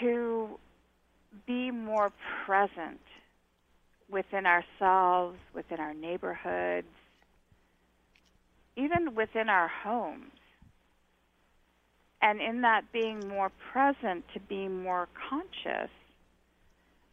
[0.00, 0.48] to
[1.46, 2.12] be more
[2.44, 3.00] present
[4.10, 6.86] within ourselves, within our neighborhoods,
[8.76, 10.32] even within our homes.
[12.20, 15.90] And in that being more present, to be more conscious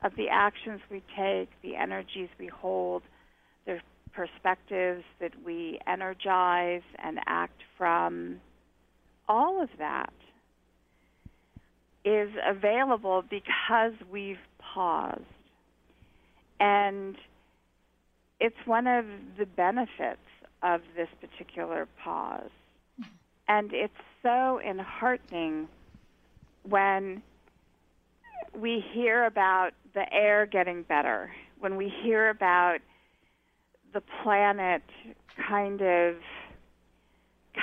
[0.03, 3.03] of the actions we take, the energies we hold,
[3.65, 3.79] the
[4.13, 8.37] perspectives that we energize and act from,
[9.27, 10.13] all of that
[12.05, 15.21] is available because we've paused.
[16.59, 17.15] And
[18.39, 19.05] it's one of
[19.37, 20.21] the benefits
[20.63, 22.49] of this particular pause.
[23.47, 23.93] And it's
[24.23, 25.67] so enheartening
[26.67, 27.21] when
[28.57, 32.79] we hear about the air getting better, when we hear about
[33.93, 34.83] the planet
[35.47, 36.15] kind of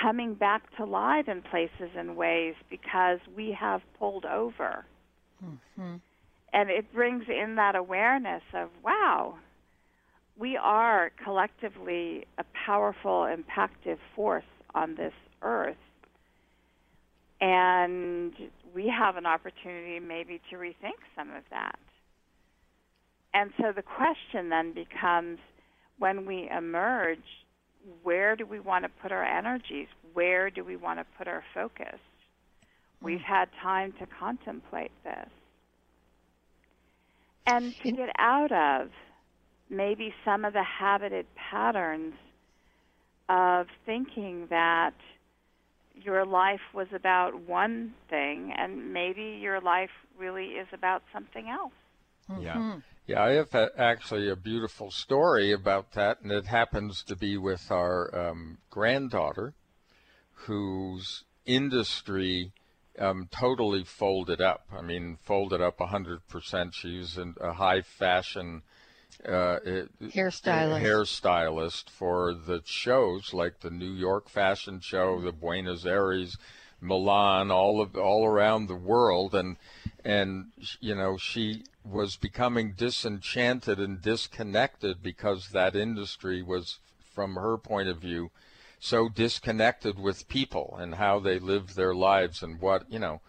[0.01, 4.85] coming back to life in places and ways because we have pulled over.
[5.43, 5.95] Mm-hmm.
[6.53, 9.35] And it brings in that awareness of, wow,
[10.37, 14.43] we are collectively a powerful, impactive force
[14.75, 15.75] on this earth.
[17.41, 18.33] And
[18.73, 21.77] we have an opportunity maybe to rethink some of that.
[23.33, 25.39] And so the question then becomes
[25.97, 27.19] when we emerge,
[28.03, 29.87] where do we want to put our energies?
[30.13, 31.99] Where do we want to put our focus?
[33.01, 35.29] We've had time to contemplate this.
[37.45, 38.89] And to get out of
[39.69, 42.13] maybe some of the habited patterns
[43.27, 44.93] of thinking that
[45.95, 51.73] your life was about one thing and maybe your life really is about something else.
[52.29, 52.55] Yeah.
[52.55, 52.79] Mm-hmm.
[53.05, 57.37] Yeah, I have a, actually a beautiful story about that, and it happens to be
[57.37, 59.53] with our um, granddaughter,
[60.33, 62.53] whose industry
[62.97, 64.65] um, totally folded up.
[64.71, 66.73] I mean, folded up 100%.
[66.73, 68.61] She's a high fashion
[69.25, 69.59] uh,
[70.01, 70.81] hairstylist.
[70.81, 76.37] hairstylist for the shows like the New York Fashion Show, the Buenos Aires,
[76.81, 79.57] Milan, all of all around the world, and
[80.03, 86.79] and you know she was becoming disenchanted and disconnected because that industry was,
[87.13, 88.31] from her point of view,
[88.79, 93.21] so disconnected with people and how they lived their lives and what you know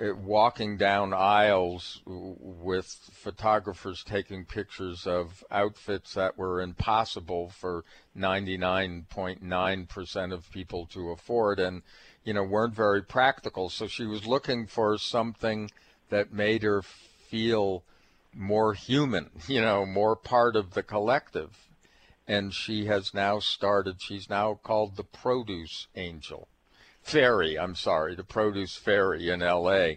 [0.00, 7.84] uh, walking down aisles with photographers taking pictures of outfits that were impossible for
[8.16, 11.82] 99.9% of people to afford and
[12.24, 13.70] you know weren't very practical.
[13.70, 15.70] So she was looking for something
[16.10, 16.82] that made her
[17.28, 17.84] feel
[18.34, 21.68] more human you know more part of the collective
[22.26, 26.48] and she has now started she's now called the produce angel
[27.08, 29.92] Fairy, I'm sorry, the Produce Fairy in LA.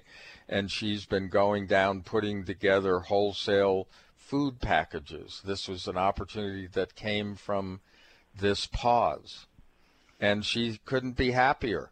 [0.47, 5.41] And she's been going down putting together wholesale food packages.
[5.43, 7.81] This was an opportunity that came from
[8.33, 9.45] this pause.
[10.21, 11.91] And she couldn't be happier.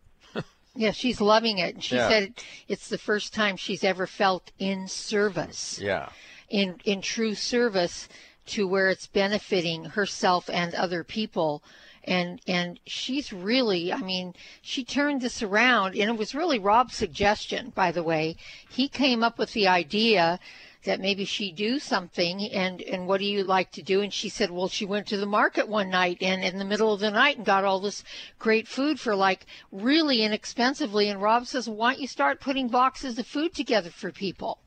[0.80, 1.76] Yeah, she's loving it.
[1.76, 2.08] And she Yeah.
[2.08, 2.34] said
[2.70, 5.78] it's the first time she's ever felt in service.
[5.82, 6.10] Yeah.
[6.50, 8.08] in in true service
[8.48, 11.62] to where it's benefiting herself and other people
[12.06, 16.96] and and she's really i mean she turned this around and it was really rob's
[16.96, 18.36] suggestion by the way
[18.68, 20.40] he came up with the idea
[20.84, 24.02] that maybe she do something and and what do you like to do?
[24.02, 26.94] And she said well she went to the market one night and in the middle
[26.94, 28.04] of the night and got all this
[28.38, 31.10] great food for like really inexpensively.
[31.10, 34.60] And rob says why don't you start putting boxes of food together for people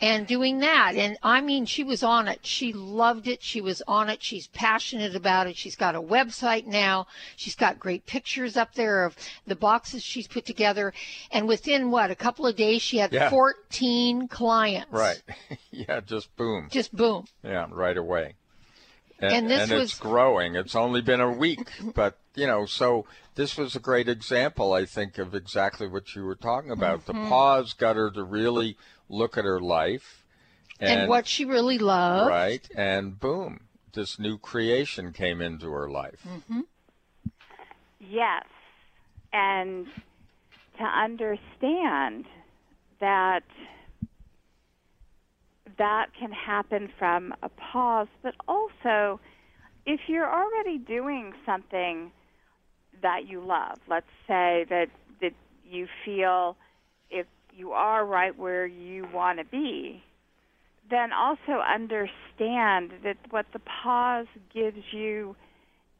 [0.00, 0.94] and doing that.
[0.96, 2.40] And I mean, she was on it.
[2.44, 3.42] She loved it.
[3.42, 4.22] She was on it.
[4.22, 5.56] She's passionate about it.
[5.56, 7.06] She's got a website now.
[7.36, 9.16] She's got great pictures up there of
[9.46, 10.92] the boxes she's put together.
[11.30, 13.30] And within what, a couple of days, she had Yeah.
[13.30, 14.90] 14 clients.
[14.90, 15.22] Right.
[15.70, 16.68] yeah, just boom.
[16.70, 17.26] Just boom.
[17.44, 18.34] Yeah, right away.
[19.20, 20.56] And this and was- it's growing.
[20.56, 24.84] It's only been a week, but you know, so this was a great example, I
[24.84, 27.02] think, of exactly what you were talking about.
[27.02, 27.04] Mhm.
[27.06, 28.76] The pause got her to really
[29.12, 30.24] look at her life
[30.80, 32.28] And, what she really loved.
[32.28, 36.26] Right, and boom, this new creation came into her life.
[36.26, 36.60] Mm-hmm.
[38.00, 38.44] Yes.
[39.32, 39.86] And
[40.78, 42.24] to understand
[43.00, 43.44] that
[45.78, 49.20] that can happen from a pause, but also
[49.86, 52.10] if you're already doing something
[53.02, 54.88] that you love, let's say that,
[55.20, 55.32] that
[55.64, 56.61] you feel if
[57.56, 60.02] you are right where you want to be,
[60.90, 65.36] then also understand that what the pause gives you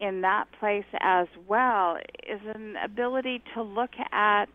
[0.01, 1.97] in that place as well
[2.29, 4.49] is an ability to look at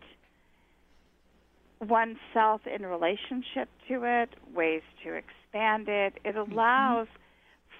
[1.80, 6.14] oneself in relationship to it, ways to expand it.
[6.24, 7.06] It allows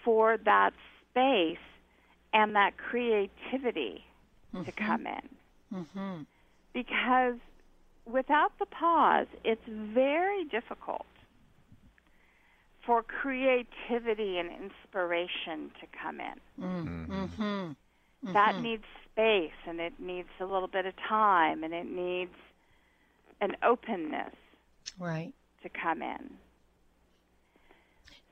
[0.04, 0.70] for that
[1.10, 1.58] space
[2.32, 4.04] and that creativity
[4.64, 5.76] to come in.
[5.78, 6.22] Mm-hmm.
[6.72, 7.38] Because
[8.10, 11.06] without the pause, it's very difficult
[12.84, 16.64] for creativity and inspiration to come in.
[16.64, 18.32] Mm-hmm.
[18.32, 22.34] That needs space and it needs a little bit of time and it needs
[23.40, 24.34] an openness
[24.98, 25.32] Right.
[25.62, 26.38] to come in.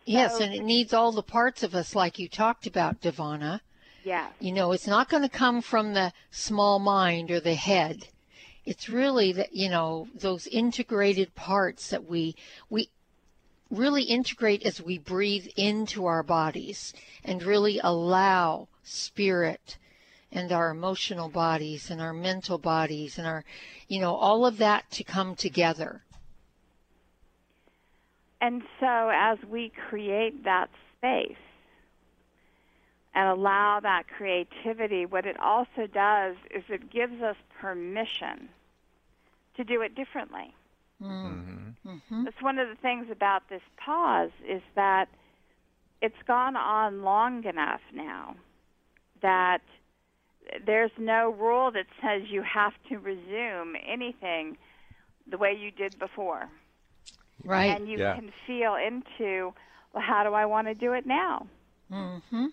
[0.04, 3.60] Yes, So- and it needs all the parts of us, like you talked about, Devana.
[4.04, 4.28] Yeah.
[4.38, 8.08] You know, it's not going to come from the small mind or the head.
[8.66, 12.34] It's really that you know those integrated parts that we
[12.68, 12.90] we
[13.70, 16.92] really integrate as we breathe into our bodies
[17.24, 19.78] and really allow spirit
[20.32, 23.44] and our emotional bodies and our mental bodies and our
[23.86, 26.02] you know all of that to come together.
[28.40, 31.45] And so as we create that space
[33.16, 38.50] and allow that creativity, what it also does is it gives us permission
[39.56, 40.54] to do it differently.
[41.02, 42.24] Mm-hmm.
[42.24, 45.08] That's one of the things about this pause is that
[46.02, 48.36] it's gone on long enough now
[49.22, 49.62] that
[50.66, 54.58] there's no rule that says you have to resume anything
[55.26, 56.48] the way you did before.
[57.44, 57.74] Right.
[57.74, 58.14] And you Yeah.
[58.14, 59.54] can feel into,
[59.94, 61.46] well, how do I want to do it now?
[61.90, 62.46] Mm-hmm.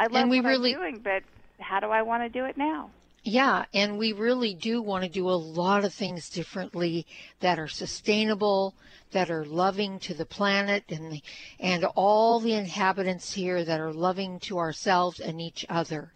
[0.00, 1.22] I love And we what really- I'm doing, but
[1.62, 2.90] how do I want to do it now?
[3.22, 7.06] Yeah, and we really do want to do a lot of things differently
[7.40, 8.74] that are sustainable,
[9.10, 11.22] that are loving to the planet and the,
[11.58, 16.12] and all the inhabitants here that are loving to ourselves and each other.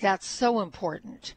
[0.00, 1.34] That's so important.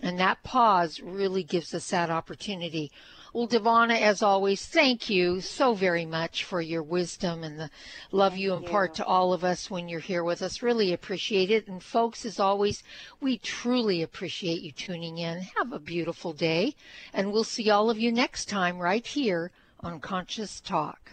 [0.00, 2.92] And that pause really gives us that opportunity.
[3.32, 7.70] Well, Devana, as always, thank you so very much for your wisdom and the
[8.12, 10.62] love you impart to all of us when you're here with us.
[10.62, 11.68] Really appreciate it.
[11.68, 12.82] And folks, as always,
[13.20, 15.40] we truly appreciate you tuning in.
[15.56, 16.74] Have a beautiful day.
[17.12, 19.50] And we'll see all of you next time right here
[19.80, 21.12] on Conscious Talk.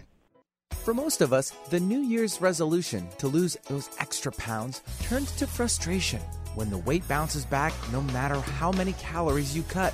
[0.84, 5.48] For most of us, the New Year's resolution to lose those extra pounds turns to
[5.48, 6.20] frustration
[6.56, 9.94] when the weight bounces back no matter how many calories you cut